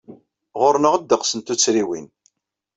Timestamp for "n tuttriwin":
1.33-2.07